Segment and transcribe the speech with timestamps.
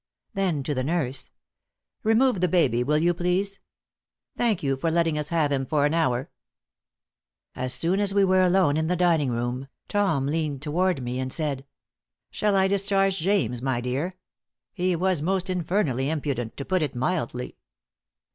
[0.33, 1.29] Then, to the nurse:
[2.01, 3.59] "Remove the baby, will you, please?
[4.35, 6.31] Thank you for letting us have him for an hour."
[7.55, 11.31] As soon as we were alone in the dining room, Tom leaned toward me and
[11.31, 11.67] said:
[12.31, 14.15] "Shall I discharge James, my dear?
[14.73, 17.57] He was most infernally impudent, to put it mildly."